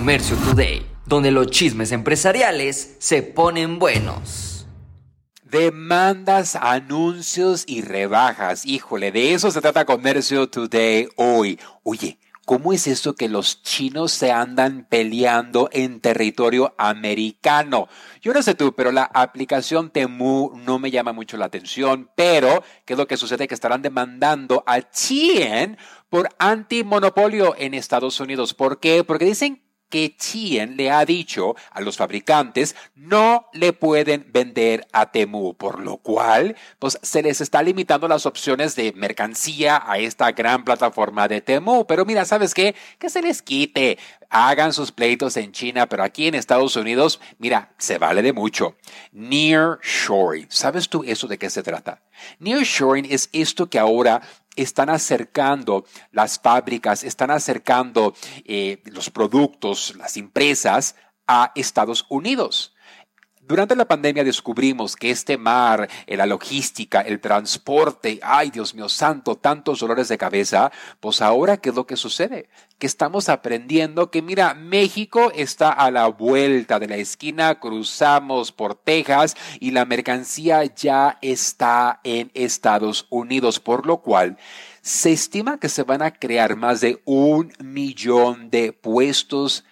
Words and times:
Comercio 0.00 0.34
Today, 0.38 0.86
donde 1.04 1.30
los 1.30 1.48
chismes 1.48 1.92
empresariales 1.92 2.96
se 3.00 3.22
ponen 3.22 3.78
buenos. 3.78 4.66
Demandas, 5.44 6.56
anuncios 6.56 7.64
y 7.66 7.82
rebajas. 7.82 8.64
Híjole, 8.64 9.12
de 9.12 9.34
eso 9.34 9.50
se 9.50 9.60
trata 9.60 9.84
Comercio 9.84 10.48
Today 10.48 11.06
hoy. 11.16 11.60
Oye, 11.82 12.18
¿Cómo 12.46 12.72
es 12.72 12.88
eso 12.88 13.14
que 13.14 13.28
los 13.28 13.62
chinos 13.62 14.10
se 14.10 14.32
andan 14.32 14.84
peleando 14.88 15.68
en 15.70 16.00
territorio 16.00 16.74
americano? 16.78 17.86
Yo 18.20 18.32
no 18.32 18.42
sé 18.42 18.54
tú, 18.56 18.74
pero 18.74 18.90
la 18.90 19.04
aplicación 19.04 19.90
Temu 19.90 20.50
no 20.56 20.80
me 20.80 20.90
llama 20.90 21.12
mucho 21.12 21.36
la 21.36 21.44
atención, 21.44 22.10
pero 22.16 22.64
¿qué 22.84 22.94
es 22.94 22.98
lo 22.98 23.06
que 23.06 23.16
sucede? 23.16 23.46
Que 23.46 23.54
estarán 23.54 23.82
demandando 23.82 24.64
a 24.66 24.80
Chien 24.90 25.78
por 26.08 26.28
antimonopolio 26.40 27.54
en 27.56 27.74
Estados 27.74 28.18
Unidos. 28.18 28.52
¿Por 28.52 28.80
qué? 28.80 29.04
Porque 29.04 29.26
dicen 29.26 29.62
que 29.90 30.16
Chien 30.16 30.76
le 30.76 30.90
ha 30.90 31.04
dicho 31.04 31.56
a 31.70 31.80
los 31.80 31.96
fabricantes 31.96 32.76
no 32.94 33.46
le 33.52 33.72
pueden 33.72 34.26
vender 34.32 34.86
a 34.92 35.10
Temu, 35.10 35.54
por 35.54 35.80
lo 35.80 35.98
cual 35.98 36.56
pues 36.78 36.98
se 37.02 37.22
les 37.22 37.40
está 37.40 37.62
limitando 37.62 38.08
las 38.08 38.24
opciones 38.24 38.76
de 38.76 38.92
mercancía 38.92 39.82
a 39.84 39.98
esta 39.98 40.32
gran 40.32 40.64
plataforma 40.64 41.28
de 41.28 41.40
Temu. 41.40 41.84
Pero 41.86 42.04
mira, 42.04 42.24
¿sabes 42.24 42.54
qué? 42.54 42.74
Que 42.98 43.10
se 43.10 43.20
les 43.20 43.42
quite. 43.42 43.98
Hagan 44.32 44.72
sus 44.72 44.92
pleitos 44.92 45.36
en 45.36 45.50
China, 45.50 45.88
pero 45.88 46.04
aquí 46.04 46.28
en 46.28 46.36
Estados 46.36 46.76
Unidos, 46.76 47.20
mira, 47.38 47.72
se 47.78 47.98
vale 47.98 48.22
de 48.22 48.32
mucho. 48.32 48.76
Near 49.10 49.80
Shoring. 49.82 50.46
¿Sabes 50.48 50.88
tú 50.88 51.02
eso 51.04 51.26
de 51.26 51.36
qué 51.36 51.50
se 51.50 51.64
trata? 51.64 52.00
Near 52.38 52.62
Shoring 52.62 53.06
es 53.10 53.28
esto 53.32 53.68
que 53.68 53.80
ahora 53.80 54.22
están 54.56 54.90
acercando 54.90 55.84
las 56.12 56.38
fábricas, 56.38 57.04
están 57.04 57.30
acercando 57.30 58.14
eh, 58.44 58.82
los 58.86 59.10
productos, 59.10 59.94
las 59.96 60.16
empresas 60.16 60.96
a 61.26 61.52
Estados 61.54 62.06
Unidos. 62.08 62.74
Durante 63.50 63.74
la 63.74 63.88
pandemia 63.88 64.22
descubrimos 64.22 64.94
que 64.94 65.10
este 65.10 65.36
mar, 65.36 65.88
eh, 66.06 66.16
la 66.16 66.24
logística, 66.24 67.00
el 67.00 67.18
transporte, 67.18 68.20
ay 68.22 68.52
Dios 68.52 68.76
mío 68.76 68.88
santo, 68.88 69.34
tantos 69.34 69.80
dolores 69.80 70.06
de 70.06 70.16
cabeza, 70.16 70.70
pues 71.00 71.20
ahora 71.20 71.56
qué 71.56 71.70
es 71.70 71.74
lo 71.74 71.84
que 71.84 71.96
sucede? 71.96 72.48
Que 72.78 72.86
estamos 72.86 73.28
aprendiendo 73.28 74.08
que 74.08 74.22
mira, 74.22 74.54
México 74.54 75.32
está 75.34 75.72
a 75.72 75.90
la 75.90 76.06
vuelta 76.06 76.78
de 76.78 76.86
la 76.86 76.94
esquina, 76.94 77.58
cruzamos 77.58 78.52
por 78.52 78.76
Texas 78.76 79.34
y 79.58 79.72
la 79.72 79.84
mercancía 79.84 80.64
ya 80.66 81.18
está 81.20 81.98
en 82.04 82.30
Estados 82.34 83.08
Unidos, 83.10 83.58
por 83.58 83.84
lo 83.84 83.96
cual 84.00 84.38
se 84.80 85.10
estima 85.10 85.58
que 85.58 85.68
se 85.68 85.82
van 85.82 86.02
a 86.02 86.12
crear 86.12 86.54
más 86.54 86.80
de 86.80 87.02
un 87.04 87.52
millón 87.58 88.48
de 88.48 88.72
puestos 88.72 89.64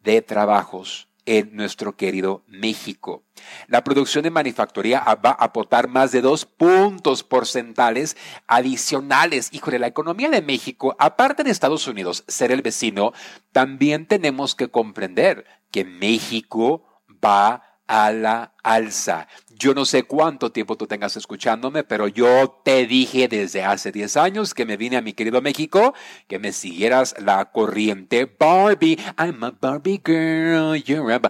de 0.00 0.22
trabajos 0.22 1.09
en 1.30 1.54
nuestro 1.54 1.96
querido 1.96 2.42
México. 2.48 3.22
La 3.68 3.84
producción 3.84 4.24
de 4.24 4.32
manufactoría 4.32 4.98
va 5.24 5.30
a 5.30 5.44
aportar 5.44 5.86
más 5.86 6.10
de 6.10 6.22
dos 6.22 6.44
puntos 6.44 7.22
porcentuales 7.22 8.16
adicionales. 8.48 9.48
Híjole, 9.52 9.78
la 9.78 9.86
economía 9.86 10.28
de 10.28 10.42
México, 10.42 10.96
aparte 10.98 11.44
de 11.44 11.52
Estados 11.52 11.86
Unidos 11.86 12.24
ser 12.26 12.50
el 12.50 12.62
vecino, 12.62 13.12
también 13.52 14.06
tenemos 14.06 14.56
que 14.56 14.70
comprender 14.70 15.46
que 15.70 15.84
México 15.84 16.84
va 17.24 17.54
a 17.54 17.69
la 17.90 18.52
alza. 18.62 19.26
Yo 19.58 19.74
no 19.74 19.84
sé 19.84 20.04
cuánto 20.04 20.52
tiempo 20.52 20.76
tú 20.76 20.86
tengas 20.86 21.16
escuchándome, 21.16 21.82
pero 21.84 22.08
yo 22.08 22.62
te 22.64 22.86
dije 22.86 23.28
desde 23.28 23.64
hace 23.64 23.92
10 23.92 24.16
años 24.16 24.54
que 24.54 24.64
me 24.64 24.76
vine 24.76 24.96
a 24.96 25.02
mi 25.02 25.12
querido 25.12 25.42
México, 25.42 25.92
que 26.28 26.38
me 26.38 26.52
siguieras 26.52 27.14
la 27.18 27.50
corriente 27.50 28.24
Barbie. 28.38 28.98
I'm 29.18 29.42
a 29.44 29.50
Barbie 29.50 30.00
girl, 30.02 30.76
you're 30.76 31.12
a 31.12 31.20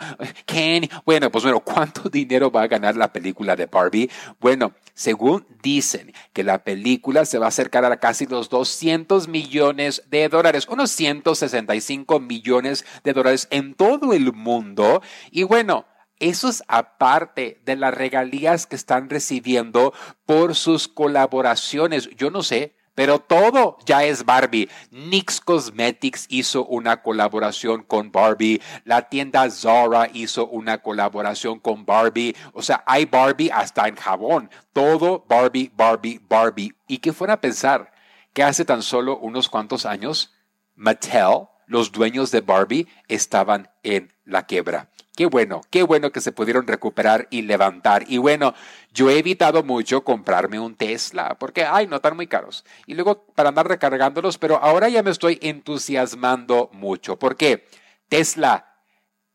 Can. 0.45 0.89
Bueno, 1.05 1.31
pues 1.31 1.43
bueno, 1.43 1.61
¿cuánto 1.61 2.09
dinero 2.11 2.51
va 2.53 2.63
a 2.63 2.69
ganar 2.69 2.95
la 2.95 3.13
película 3.13 3.57
de 3.57 3.67
Barbie? 3.67 4.11
Bueno, 4.39 4.75
según 4.95 5.47
dicen 5.63 6.13
que 6.33 6.45
la 6.45 6.63
película 6.63 7.25
se 7.25 7.39
va 7.39 7.47
a 7.47 7.49
acercar 7.49 7.85
a 7.85 7.97
casi 7.99 8.27
los 8.27 8.51
200 8.51 9.29
millones 9.29 10.05
de 10.11 10.29
dólares, 10.29 10.69
unos 10.69 10.91
165 10.91 12.21
millones 12.21 12.85
de 13.03 13.13
dólares 13.13 13.49
en 13.51 13.75
todo 13.75 14.13
el 14.13 14.33
mundo. 14.33 15.03
Y 15.31 15.43
bueno, 15.45 15.87
eso 16.21 16.49
es 16.49 16.63
aparte 16.69 17.61
de 17.65 17.77
las 17.77 17.95
regalías 17.95 18.67
que 18.67 18.77
están 18.77 19.11
recibiendo 19.11 19.93
por 20.27 20.55
sus 20.55 20.87
colaboraciones. 20.87 22.11
Yo 22.17 22.31
no 22.31 22.43
sé, 22.43 22.77
pero 22.95 23.19
todo 23.19 23.79
ya 23.87 24.05
es 24.05 24.27
Barbie. 24.27 24.69
NYX 24.91 25.41
Cosmetics 25.41 26.27
hizo 26.29 26.67
una 26.67 27.03
colaboración 27.03 27.83
con 27.83 28.13
Barbie. 28.13 28.61
La 28.85 29.09
tienda 29.09 29.49
Zara 29.51 30.11
hizo 30.13 30.47
una 30.49 30.83
colaboración 30.83 31.59
con 31.59 31.87
Barbie. 31.87 32.37
O 32.53 32.61
sea, 32.61 32.85
hay 32.87 33.07
Barbie 33.07 33.51
hasta 33.51 33.89
en 33.89 33.97
jabón. 33.97 34.51
Todo 34.75 35.25
Barbie, 35.27 35.73
Barbie, 35.75 36.21
Barbie. 36.29 36.75
¿Y 36.87 36.99
qué 36.99 37.15
fuera 37.15 37.35
a 37.35 37.41
pensar 37.41 37.91
que 38.35 38.43
hace 38.43 38.67
tan 38.67 38.83
solo 38.83 39.17
unos 39.17 39.49
cuantos 39.49 39.87
años 39.87 40.35
Mattel, 40.75 41.47
los 41.67 41.93
dueños 41.93 42.31
de 42.31 42.43
Barbie, 42.43 42.87
estaban 43.09 43.71
en 43.83 44.13
la 44.27 44.45
quiebra? 44.45 44.91
Qué 45.21 45.27
bueno, 45.27 45.61
qué 45.69 45.83
bueno 45.83 46.13
que 46.13 46.23
se 46.23 46.33
pudieron 46.33 46.67
recuperar 46.67 47.29
y 47.29 47.43
levantar. 47.43 48.07
Y 48.09 48.17
bueno, 48.17 48.55
yo 48.91 49.11
he 49.11 49.19
evitado 49.19 49.63
mucho 49.63 50.03
comprarme 50.03 50.59
un 50.59 50.77
Tesla 50.77 51.37
porque, 51.39 51.63
ay, 51.63 51.87
no 51.87 51.97
están 51.97 52.17
muy 52.17 52.27
caros. 52.27 52.65
Y 52.87 52.95
luego 52.95 53.27
para 53.35 53.51
andar 53.51 53.69
recargándolos, 53.69 54.39
pero 54.39 54.57
ahora 54.57 54.89
ya 54.89 55.03
me 55.03 55.11
estoy 55.11 55.39
entusiasmando 55.43 56.71
mucho. 56.73 57.19
¿Por 57.19 57.37
qué? 57.37 57.69
Tesla, 58.09 58.79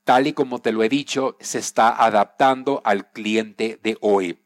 tal 0.04 0.26
y 0.26 0.34
como 0.34 0.60
te 0.60 0.72
lo 0.72 0.82
he 0.82 0.90
dicho, 0.90 1.38
se 1.40 1.60
está 1.60 2.04
adaptando 2.04 2.82
al 2.84 3.12
cliente 3.12 3.80
de 3.84 3.96
hoy. 4.02 4.44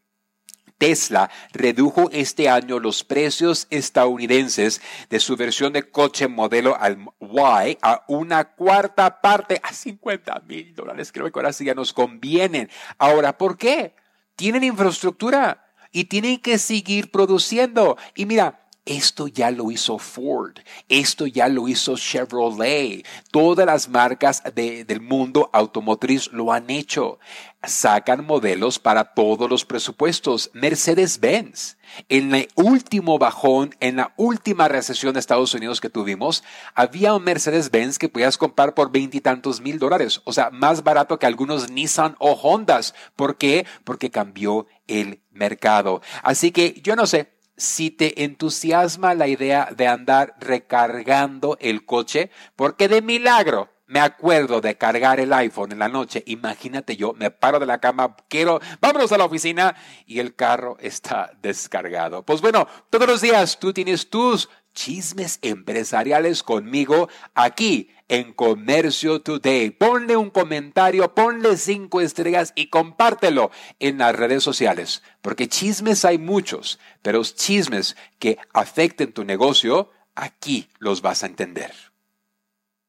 Tesla 0.80 1.30
redujo 1.52 2.08
este 2.10 2.48
año 2.48 2.80
los 2.80 3.04
precios 3.04 3.66
estadounidenses 3.68 4.80
de 5.10 5.20
su 5.20 5.36
versión 5.36 5.74
de 5.74 5.90
coche 5.90 6.26
modelo 6.26 6.74
Y 6.80 7.78
a 7.82 8.02
una 8.08 8.44
cuarta 8.44 9.20
parte, 9.20 9.60
a 9.62 9.74
50 9.74 10.42
mil 10.48 10.74
dólares. 10.74 11.12
Creo 11.12 11.30
que 11.30 11.38
ahora 11.38 11.52
sí 11.52 11.66
ya 11.66 11.74
nos 11.74 11.92
convienen. 11.92 12.70
Ahora, 12.96 13.36
¿por 13.36 13.58
qué? 13.58 13.94
Tienen 14.36 14.64
infraestructura 14.64 15.66
y 15.92 16.04
tienen 16.04 16.38
que 16.38 16.56
seguir 16.56 17.10
produciendo. 17.10 17.98
Y 18.14 18.24
mira, 18.24 18.59
esto 18.84 19.28
ya 19.28 19.50
lo 19.50 19.70
hizo 19.70 19.98
Ford, 19.98 20.58
esto 20.88 21.26
ya 21.26 21.48
lo 21.48 21.68
hizo 21.68 21.96
Chevrolet, 21.96 23.06
todas 23.30 23.66
las 23.66 23.88
marcas 23.88 24.42
del 24.54 25.00
mundo 25.00 25.50
automotriz 25.52 26.32
lo 26.32 26.52
han 26.52 26.70
hecho. 26.70 27.18
Sacan 27.62 28.24
modelos 28.24 28.78
para 28.78 29.12
todos 29.12 29.50
los 29.50 29.66
presupuestos. 29.66 30.50
Mercedes-Benz. 30.54 31.76
En 32.08 32.34
el 32.34 32.48
último 32.54 33.18
bajón, 33.18 33.74
en 33.80 33.96
la 33.96 34.14
última 34.16 34.66
recesión 34.66 35.12
de 35.12 35.20
Estados 35.20 35.52
Unidos 35.52 35.78
que 35.78 35.90
tuvimos, 35.90 36.42
había 36.74 37.12
un 37.12 37.22
Mercedes-Benz 37.22 37.98
que 37.98 38.08
podías 38.08 38.38
comprar 38.38 38.72
por 38.72 38.90
veintitantos 38.90 39.60
mil 39.60 39.78
dólares. 39.78 40.22
O 40.24 40.32
sea, 40.32 40.48
más 40.48 40.84
barato 40.84 41.18
que 41.18 41.26
algunos 41.26 41.70
Nissan 41.70 42.16
o 42.18 42.32
Hondas. 42.32 42.94
¿Por 43.14 43.36
qué? 43.36 43.66
Porque 43.84 44.10
cambió 44.10 44.66
el 44.86 45.20
mercado. 45.30 46.00
Así 46.22 46.52
que 46.52 46.80
yo 46.82 46.96
no 46.96 47.06
sé, 47.06 47.30
si 47.60 47.90
te 47.90 48.24
entusiasma 48.24 49.14
la 49.14 49.28
idea 49.28 49.68
de 49.76 49.86
andar 49.86 50.34
recargando 50.40 51.58
el 51.60 51.84
coche, 51.84 52.30
porque 52.56 52.88
de 52.88 53.02
milagro 53.02 53.68
me 53.90 53.98
acuerdo 53.98 54.60
de 54.60 54.78
cargar 54.78 55.18
el 55.18 55.32
iPhone 55.32 55.72
en 55.72 55.80
la 55.80 55.88
noche, 55.88 56.22
imagínate 56.26 56.96
yo, 56.96 57.12
me 57.12 57.32
paro 57.32 57.58
de 57.58 57.66
la 57.66 57.80
cama, 57.80 58.16
quiero, 58.28 58.60
vámonos 58.80 59.10
a 59.10 59.18
la 59.18 59.24
oficina 59.24 59.74
y 60.06 60.20
el 60.20 60.36
carro 60.36 60.76
está 60.80 61.32
descargado. 61.42 62.22
Pues 62.22 62.40
bueno, 62.40 62.68
todos 62.88 63.08
los 63.08 63.20
días 63.20 63.58
tú 63.58 63.72
tienes 63.72 64.08
tus 64.08 64.48
chismes 64.74 65.38
empresariales 65.42 66.42
conmigo 66.42 67.08
aquí 67.34 67.90
en 68.08 68.32
Comercio 68.32 69.20
Today. 69.22 69.70
Ponle 69.70 70.16
un 70.16 70.30
comentario, 70.30 71.14
ponle 71.14 71.56
cinco 71.56 72.00
estrellas 72.00 72.52
y 72.54 72.66
compártelo 72.66 73.50
en 73.78 73.98
las 73.98 74.14
redes 74.14 74.42
sociales, 74.42 75.02
porque 75.22 75.48
chismes 75.48 76.04
hay 76.04 76.18
muchos, 76.18 76.78
pero 77.02 77.22
chismes 77.22 77.96
que 78.18 78.38
afecten 78.52 79.12
tu 79.12 79.24
negocio, 79.24 79.90
aquí 80.14 80.68
los 80.78 81.02
vas 81.02 81.22
a 81.22 81.26
entender. 81.26 81.72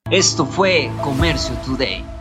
Esto 0.10 0.46
fue 0.46 0.92
Comercio 1.04 1.56
Today. 1.66 2.21